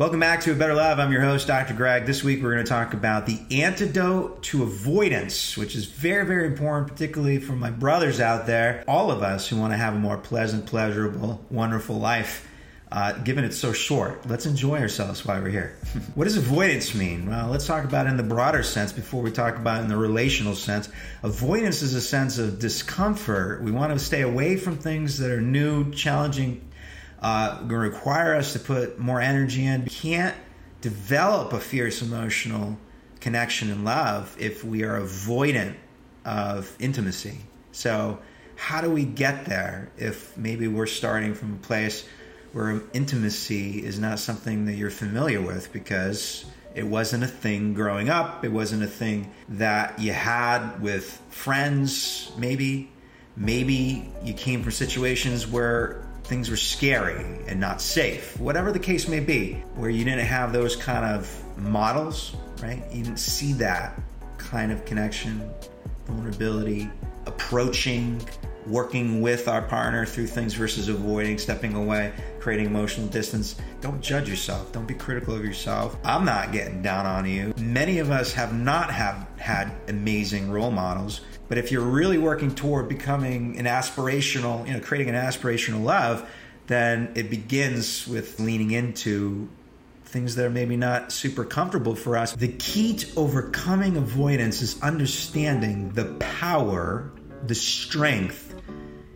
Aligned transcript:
Welcome 0.00 0.20
back 0.20 0.40
to 0.40 0.52
A 0.52 0.54
Better 0.54 0.72
Love. 0.72 0.98
I'm 0.98 1.12
your 1.12 1.20
host, 1.20 1.46
Dr. 1.46 1.74
Greg. 1.74 2.06
This 2.06 2.24
week 2.24 2.42
we're 2.42 2.54
going 2.54 2.64
to 2.64 2.68
talk 2.70 2.94
about 2.94 3.26
the 3.26 3.38
antidote 3.50 4.42
to 4.44 4.62
avoidance, 4.62 5.58
which 5.58 5.76
is 5.76 5.84
very, 5.84 6.24
very 6.24 6.46
important, 6.46 6.90
particularly 6.90 7.38
for 7.38 7.52
my 7.52 7.68
brothers 7.68 8.18
out 8.18 8.46
there, 8.46 8.82
all 8.88 9.10
of 9.10 9.22
us 9.22 9.46
who 9.46 9.58
want 9.58 9.74
to 9.74 9.76
have 9.76 9.94
a 9.94 9.98
more 9.98 10.16
pleasant, 10.16 10.64
pleasurable, 10.64 11.44
wonderful 11.50 11.98
life. 11.98 12.48
Uh, 12.90 13.12
given 13.24 13.44
it's 13.44 13.58
so 13.58 13.74
short, 13.74 14.24
let's 14.26 14.46
enjoy 14.46 14.78
ourselves 14.78 15.26
while 15.26 15.38
we're 15.42 15.50
here. 15.50 15.76
what 16.14 16.24
does 16.24 16.38
avoidance 16.38 16.94
mean? 16.94 17.28
Well, 17.28 17.48
let's 17.48 17.66
talk 17.66 17.84
about 17.84 18.06
it 18.06 18.08
in 18.08 18.16
the 18.16 18.22
broader 18.22 18.62
sense 18.62 18.94
before 18.94 19.20
we 19.20 19.30
talk 19.30 19.56
about 19.56 19.80
it 19.80 19.82
in 19.82 19.88
the 19.88 19.98
relational 19.98 20.54
sense. 20.54 20.88
Avoidance 21.22 21.82
is 21.82 21.92
a 21.92 22.00
sense 22.00 22.38
of 22.38 22.58
discomfort. 22.58 23.62
We 23.62 23.70
want 23.70 23.92
to 23.92 23.98
stay 23.98 24.22
away 24.22 24.56
from 24.56 24.78
things 24.78 25.18
that 25.18 25.30
are 25.30 25.42
new, 25.42 25.92
challenging, 25.92 26.69
uh, 27.20 27.58
going 27.58 27.68
to 27.68 27.76
require 27.76 28.34
us 28.34 28.52
to 28.54 28.58
put 28.58 28.98
more 28.98 29.20
energy 29.20 29.64
in. 29.64 29.84
We 29.84 29.90
can't 29.90 30.36
develop 30.80 31.52
a 31.52 31.60
fierce 31.60 32.02
emotional 32.02 32.78
connection 33.20 33.70
and 33.70 33.84
love 33.84 34.34
if 34.38 34.64
we 34.64 34.82
are 34.82 35.00
avoidant 35.00 35.74
of 36.24 36.74
intimacy. 36.78 37.38
So, 37.72 38.18
how 38.56 38.82
do 38.82 38.90
we 38.90 39.04
get 39.04 39.46
there 39.46 39.90
if 39.96 40.36
maybe 40.36 40.68
we're 40.68 40.86
starting 40.86 41.34
from 41.34 41.54
a 41.54 41.58
place 41.58 42.06
where 42.52 42.82
intimacy 42.92 43.84
is 43.84 43.98
not 43.98 44.18
something 44.18 44.66
that 44.66 44.74
you're 44.74 44.90
familiar 44.90 45.40
with 45.40 45.72
because 45.72 46.44
it 46.74 46.86
wasn't 46.86 47.24
a 47.24 47.26
thing 47.26 47.74
growing 47.74 48.10
up, 48.10 48.44
it 48.44 48.52
wasn't 48.52 48.82
a 48.82 48.86
thing 48.86 49.32
that 49.48 49.98
you 49.98 50.12
had 50.12 50.80
with 50.80 51.20
friends, 51.30 52.32
maybe? 52.36 52.90
Maybe 53.36 54.12
you 54.22 54.34
came 54.34 54.62
from 54.62 54.72
situations 54.72 55.46
where 55.46 56.02
things 56.30 56.48
were 56.48 56.56
scary 56.56 57.26
and 57.48 57.58
not 57.58 57.82
safe, 57.82 58.38
whatever 58.38 58.70
the 58.70 58.78
case 58.78 59.08
may 59.08 59.18
be, 59.18 59.54
where 59.74 59.90
you 59.90 60.04
didn't 60.04 60.24
have 60.24 60.52
those 60.52 60.76
kind 60.76 61.04
of 61.04 61.58
models, 61.58 62.36
right? 62.62 62.84
You 62.92 63.02
didn't 63.02 63.18
see 63.18 63.52
that 63.54 64.00
kind 64.38 64.70
of 64.70 64.84
connection, 64.84 65.50
vulnerability, 66.06 66.88
approaching, 67.26 68.22
working 68.64 69.20
with 69.20 69.48
our 69.48 69.62
partner 69.62 70.06
through 70.06 70.28
things 70.28 70.54
versus 70.54 70.88
avoiding, 70.88 71.36
stepping 71.36 71.74
away, 71.74 72.12
creating 72.38 72.66
emotional 72.66 73.08
distance. 73.08 73.56
Don't 73.80 74.00
judge 74.00 74.28
yourself. 74.28 74.70
Don't 74.70 74.86
be 74.86 74.94
critical 74.94 75.34
of 75.34 75.44
yourself. 75.44 75.96
I'm 76.04 76.24
not 76.24 76.52
getting 76.52 76.80
down 76.80 77.06
on 77.06 77.26
you. 77.26 77.52
Many 77.58 77.98
of 77.98 78.12
us 78.12 78.32
have 78.34 78.56
not 78.56 78.92
have 78.92 79.26
had 79.36 79.72
amazing 79.88 80.48
role 80.48 80.70
models 80.70 81.22
but 81.50 81.58
if 81.58 81.72
you're 81.72 81.82
really 81.82 82.16
working 82.16 82.54
toward 82.54 82.88
becoming 82.88 83.58
an 83.58 83.66
aspirational, 83.66 84.64
you 84.68 84.72
know, 84.72 84.78
creating 84.78 85.12
an 85.12 85.16
aspirational 85.16 85.82
love, 85.82 86.30
then 86.68 87.10
it 87.16 87.28
begins 87.28 88.06
with 88.06 88.38
leaning 88.38 88.70
into 88.70 89.48
things 90.04 90.36
that 90.36 90.46
are 90.46 90.50
maybe 90.50 90.76
not 90.76 91.10
super 91.10 91.44
comfortable 91.44 91.96
for 91.96 92.16
us. 92.16 92.34
The 92.34 92.52
key 92.52 92.94
to 92.98 93.18
overcoming 93.18 93.96
avoidance 93.96 94.62
is 94.62 94.80
understanding 94.80 95.90
the 95.90 96.14
power, 96.20 97.10
the 97.44 97.56
strength 97.56 98.54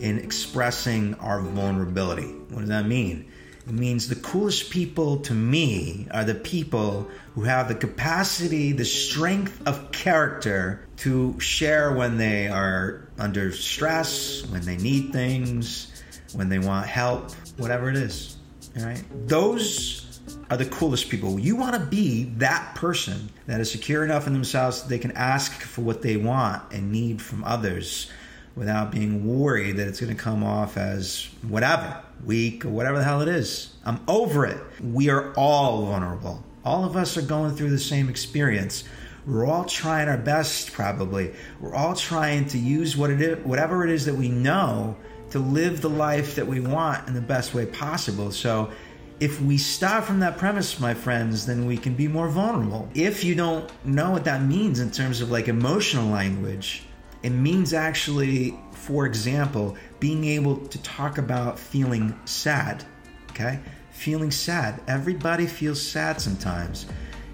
in 0.00 0.18
expressing 0.18 1.14
our 1.20 1.40
vulnerability. 1.40 2.26
What 2.26 2.58
does 2.58 2.70
that 2.70 2.86
mean? 2.86 3.30
Means 3.66 4.08
the 4.08 4.14
coolest 4.14 4.70
people 4.70 5.18
to 5.18 5.34
me 5.34 6.06
are 6.12 6.24
the 6.24 6.36
people 6.36 7.10
who 7.34 7.42
have 7.42 7.66
the 7.66 7.74
capacity, 7.74 8.70
the 8.70 8.84
strength 8.84 9.60
of 9.66 9.90
character 9.90 10.86
to 10.98 11.38
share 11.40 11.92
when 11.92 12.16
they 12.16 12.46
are 12.46 13.08
under 13.18 13.50
stress, 13.50 14.46
when 14.46 14.62
they 14.62 14.76
need 14.76 15.12
things, 15.12 16.02
when 16.32 16.48
they 16.48 16.60
want 16.60 16.86
help, 16.86 17.32
whatever 17.56 17.90
it 17.90 17.96
is. 17.96 18.36
All 18.78 18.84
right? 18.84 19.02
Those 19.26 20.20
are 20.48 20.56
the 20.56 20.66
coolest 20.66 21.08
people. 21.08 21.38
You 21.38 21.56
want 21.56 21.74
to 21.74 21.80
be 21.80 22.24
that 22.36 22.76
person 22.76 23.30
that 23.46 23.60
is 23.60 23.70
secure 23.70 24.04
enough 24.04 24.28
in 24.28 24.32
themselves 24.32 24.82
that 24.82 24.88
they 24.88 24.98
can 24.98 25.12
ask 25.12 25.52
for 25.60 25.82
what 25.82 26.02
they 26.02 26.16
want 26.16 26.72
and 26.72 26.92
need 26.92 27.20
from 27.20 27.42
others 27.42 28.10
without 28.56 28.90
being 28.90 29.38
worried 29.38 29.76
that 29.76 29.86
it's 29.86 30.00
going 30.00 30.14
to 30.14 30.20
come 30.20 30.42
off 30.42 30.76
as 30.76 31.28
whatever, 31.46 32.02
weak 32.24 32.64
or 32.64 32.70
whatever 32.70 32.98
the 32.98 33.04
hell 33.04 33.20
it 33.20 33.28
is. 33.28 33.74
I'm 33.84 34.00
over 34.08 34.46
it. 34.46 34.58
We 34.82 35.10
are 35.10 35.32
all 35.34 35.84
vulnerable. 35.86 36.42
All 36.64 36.84
of 36.84 36.96
us 36.96 37.16
are 37.16 37.22
going 37.22 37.54
through 37.54 37.70
the 37.70 37.78
same 37.78 38.08
experience. 38.08 38.82
We're 39.26 39.46
all 39.46 39.64
trying 39.64 40.08
our 40.08 40.16
best, 40.16 40.72
probably. 40.72 41.34
We're 41.60 41.74
all 41.74 41.94
trying 41.94 42.46
to 42.48 42.58
use 42.58 42.96
what 42.96 43.10
it 43.10 43.20
is, 43.20 43.44
whatever 43.44 43.84
it 43.84 43.90
is 43.90 44.06
that 44.06 44.14
we 44.14 44.28
know 44.28 44.96
to 45.30 45.38
live 45.38 45.80
the 45.80 45.90
life 45.90 46.36
that 46.36 46.46
we 46.46 46.60
want 46.60 47.06
in 47.08 47.14
the 47.14 47.20
best 47.20 47.52
way 47.52 47.66
possible. 47.66 48.30
So, 48.30 48.70
if 49.18 49.40
we 49.40 49.56
start 49.56 50.04
from 50.04 50.20
that 50.20 50.36
premise, 50.36 50.78
my 50.78 50.92
friends, 50.92 51.46
then 51.46 51.64
we 51.64 51.78
can 51.78 51.94
be 51.94 52.06
more 52.06 52.28
vulnerable. 52.28 52.86
If 52.94 53.24
you 53.24 53.34
don't 53.34 53.70
know 53.84 54.10
what 54.10 54.24
that 54.24 54.42
means 54.42 54.78
in 54.78 54.90
terms 54.90 55.22
of 55.22 55.30
like 55.30 55.48
emotional 55.48 56.10
language, 56.10 56.82
it 57.22 57.30
means 57.30 57.72
actually, 57.72 58.58
for 58.72 59.06
example, 59.06 59.76
being 60.00 60.24
able 60.24 60.56
to 60.56 60.82
talk 60.82 61.18
about 61.18 61.58
feeling 61.58 62.18
sad. 62.24 62.84
Okay? 63.30 63.58
Feeling 63.90 64.30
sad. 64.30 64.80
Everybody 64.86 65.46
feels 65.46 65.80
sad 65.80 66.20
sometimes. 66.20 66.86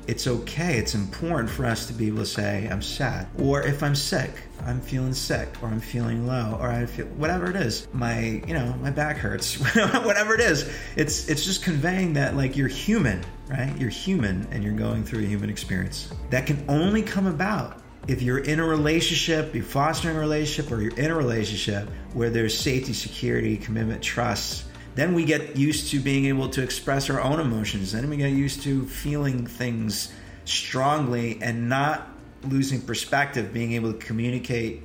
It's 0.09 0.27
okay. 0.27 0.79
It's 0.79 0.95
important 0.95 1.49
for 1.49 1.65
us 1.65 1.87
to 1.87 1.93
be 1.93 2.09
able 2.09 2.19
to 2.19 2.27
say, 2.27 2.69
I'm 2.71 2.83
sad. 2.83 3.29
Or 3.39 3.63
if 3.63 3.83
I'm 3.83 3.95
sick, 3.95 4.31
I'm 4.65 4.81
feeling 4.81 5.15
sick, 5.15 5.49
or 5.63 5.69
I'm 5.69 5.81
feeling 5.81 6.27
low, 6.27 6.57
or 6.61 6.69
I 6.69 6.87
feel 6.87 7.07
whatever 7.07 7.51
it 7.51 7.57
is. 7.57 7.87
My, 7.93 8.43
you 8.47 8.55
know, 8.55 8.75
my 8.81 8.91
back 8.91 9.17
hurts. 9.17 9.57
whatever 10.05 10.35
it 10.35 10.41
is. 10.41 10.73
It's 10.97 11.29
it's 11.29 11.45
just 11.45 11.63
conveying 11.63 12.15
that 12.15 12.37
like 12.37 12.57
you're 12.57 12.69
human, 12.69 13.25
right? 13.49 13.73
You're 13.79 13.91
human 13.91 14.47
and 14.51 14.65
you're 14.65 14.73
going 14.73 15.05
through 15.05 15.21
a 15.21 15.27
human 15.27 15.51
experience. 15.51 16.13
That 16.31 16.47
can 16.47 16.65
only 16.69 17.03
come 17.03 17.27
about 17.27 17.82
if 18.09 18.21
you're 18.21 18.39
in 18.39 18.59
a 18.59 18.67
relationship, 18.67 19.55
you're 19.55 19.65
fostering 19.65 20.17
a 20.17 20.21
relationship, 20.21 20.73
or 20.73 20.81
you're 20.81 20.97
in 20.97 21.11
a 21.11 21.15
relationship 21.15 21.89
where 22.15 22.31
there's 22.31 22.59
safety, 22.59 22.93
security, 22.93 23.57
commitment, 23.57 24.03
trust, 24.03 24.65
then 24.95 25.15
we 25.15 25.25
get 25.25 25.57
used 25.57 25.91
to 25.91 26.01
being 26.01 26.27
able 26.27 26.49
to 26.51 26.63
express 26.63 27.09
our 27.09 27.21
own 27.21 27.41
emotions. 27.41 27.93
Then 27.93 28.11
we 28.11 28.17
get 28.17 28.33
used 28.33 28.63
to 28.63 28.85
feeling 28.87 29.47
things 29.47 30.13
strongly 30.45 31.41
and 31.41 31.69
not 31.69 32.09
losing 32.45 32.81
perspective, 32.81 33.53
being 33.53 33.73
able 33.73 33.93
to 33.93 33.99
communicate 33.99 34.83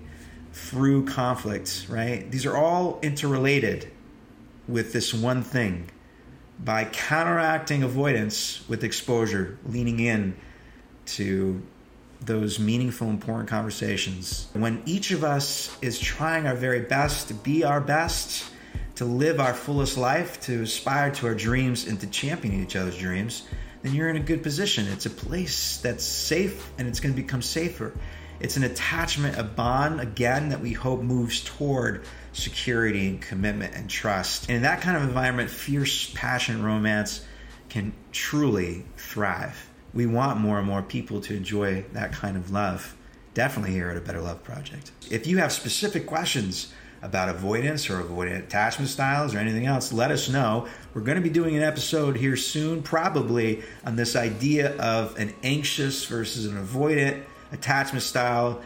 through 0.54 1.06
conflicts, 1.06 1.90
right? 1.90 2.30
These 2.32 2.46
are 2.46 2.56
all 2.56 3.00
interrelated 3.02 3.92
with 4.68 4.94
this 4.94 5.14
one 5.14 5.42
thing. 5.42 5.90
By 6.60 6.86
counteracting 6.86 7.84
avoidance 7.84 8.64
with 8.68 8.84
exposure, 8.84 9.58
leaning 9.66 10.00
in 10.00 10.36
to 11.08 11.62
those 12.22 12.60
meaningful, 12.60 13.10
important 13.10 13.50
conversations. 13.50 14.48
When 14.54 14.82
each 14.86 15.12
of 15.12 15.24
us 15.24 15.78
is 15.82 16.00
trying 16.00 16.48
our 16.48 16.56
very 16.56 16.82
best 16.82 17.28
to 17.30 17.34
be 17.34 17.64
our 17.64 17.82
best, 17.82 18.46
to 18.96 19.06
live 19.06 19.40
our 19.40 19.54
fullest 19.54 19.98
life, 19.98 20.42
to 20.42 20.64
aspire 20.64 21.12
to 21.12 21.28
our 21.28 21.36
dreams, 21.36 21.88
and 21.88 22.00
to 22.02 22.08
champion 22.08 22.62
each 22.64 22.76
other's 22.76 22.98
dreams, 22.98 23.44
then 23.84 23.94
you're 23.94 24.10
in 24.10 24.18
a 24.18 24.22
good 24.22 24.44
position. 24.44 24.88
It's 24.88 25.06
a 25.06 25.12
place 25.12 25.78
that's 25.78 26.04
safe 26.04 26.72
and 26.78 26.88
it's 26.88 27.00
going 27.00 27.14
to 27.16 27.22
become 27.22 27.42
safer. 27.42 27.94
It's 28.40 28.58
an 28.58 28.64
attachment, 28.64 29.38
a 29.38 29.44
bond, 29.44 30.00
again, 30.00 30.50
that 30.50 30.60
we 30.60 30.74
hope 30.74 31.02
moves 31.02 31.44
toward 31.44 32.04
security 32.34 33.08
and 33.08 33.22
commitment 33.22 33.74
and 33.76 33.90
trust. 33.90 34.48
And 34.48 34.58
in 34.58 34.62
that 34.64 34.82
kind 34.82 34.96
of 34.96 35.04
environment, 35.04 35.50
fierce 35.50 36.12
passion, 36.14 36.64
romance 36.64 37.26
can 37.70 37.94
truly 38.12 38.86
thrive 38.96 39.70
we 39.94 40.06
want 40.06 40.40
more 40.40 40.58
and 40.58 40.68
more 40.68 40.82
people 40.82 41.22
to 41.22 41.36
enjoy 41.36 41.86
that 41.94 42.12
kind 42.12 42.38
of 42.38 42.52
love. 42.52 42.96
Definitely 43.34 43.74
here 43.74 43.90
at 43.90 43.98
a 43.98 44.02
Better 44.02 44.22
Love 44.22 44.44
Project. 44.44 44.92
If 45.12 45.28
you 45.28 45.38
have 45.38 45.52
specific 45.52 46.08
questions 46.08 46.74
about 47.02 47.30
avoidance 47.30 47.90
or 47.90 48.02
avoidant 48.02 48.40
attachment 48.40 48.90
styles 48.90 49.36
or 49.36 49.38
anything 49.38 49.66
else, 49.66 49.94
let 49.94 50.12
us 50.12 50.30
know. 50.30 50.68
We're 50.94 51.02
going 51.02 51.18
to 51.18 51.22
be 51.22 51.30
doing 51.30 51.56
an 51.56 51.64
episode 51.64 52.18
here 52.18 52.36
soon, 52.36 52.82
probably 52.82 53.64
on 53.86 53.96
this 53.96 54.16
idea 54.16 54.76
of 54.78 55.18
an 55.18 55.34
anxious 55.44 56.06
versus 56.06 56.46
an 56.46 56.56
avoidant 56.64 57.22
attachment 57.52 58.04
style. 58.04 58.62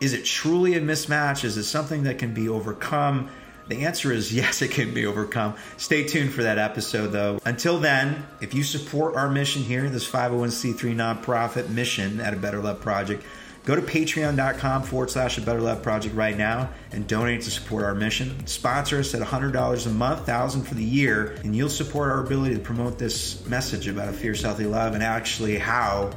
Is 0.00 0.14
it 0.14 0.24
truly 0.24 0.74
a 0.74 0.80
mismatch? 0.80 1.44
Is 1.44 1.56
it 1.56 1.64
something 1.64 2.04
that 2.04 2.18
can 2.18 2.34
be 2.34 2.48
overcome? 2.48 3.30
The 3.72 3.86
answer 3.86 4.12
is 4.12 4.30
yes, 4.34 4.60
it 4.60 4.70
can 4.70 4.92
be 4.92 5.06
overcome. 5.06 5.54
Stay 5.78 6.04
tuned 6.04 6.34
for 6.34 6.42
that 6.42 6.58
episode, 6.58 7.06
though. 7.06 7.40
Until 7.46 7.78
then, 7.78 8.26
if 8.42 8.52
you 8.52 8.62
support 8.64 9.16
our 9.16 9.30
mission 9.30 9.62
here, 9.62 9.88
this 9.88 10.06
501c3 10.06 10.94
nonprofit 10.94 11.70
mission 11.70 12.20
at 12.20 12.34
a 12.34 12.36
Better 12.36 12.60
Love 12.60 12.82
Project, 12.82 13.24
go 13.64 13.74
to 13.74 13.80
patreon.com 13.80 14.82
forward 14.82 15.08
slash 15.08 15.38
a 15.38 15.40
better 15.40 15.62
love 15.62 15.82
project 15.82 16.14
right 16.14 16.36
now 16.36 16.68
and 16.90 17.06
donate 17.06 17.40
to 17.42 17.50
support 17.50 17.84
our 17.84 17.94
mission 17.94 18.44
sponsor 18.44 18.98
us 18.98 19.14
at 19.14 19.22
$100 19.22 19.86
a 19.86 19.90
month 19.90 20.18
1000 20.18 20.64
for 20.64 20.74
the 20.74 20.82
year 20.82 21.36
and 21.44 21.54
you'll 21.54 21.68
support 21.68 22.10
our 22.10 22.24
ability 22.24 22.56
to 22.56 22.60
promote 22.60 22.98
this 22.98 23.46
message 23.46 23.86
about 23.86 24.08
a 24.08 24.12
fierce 24.12 24.42
healthy 24.42 24.66
love 24.66 24.94
and 24.94 25.02
actually 25.04 25.56
how 25.56 26.10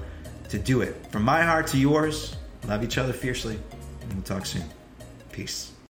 to 0.50 0.58
do 0.58 0.82
it 0.82 0.96
from 1.12 1.22
my 1.22 1.44
heart 1.44 1.68
to 1.68 1.78
yours 1.78 2.36
love 2.68 2.84
each 2.84 2.98
other 2.98 3.14
fiercely 3.14 3.60
and 4.02 4.14
we'll 4.14 4.24
talk 4.24 4.44
soon 4.44 4.64
peace 5.32 5.75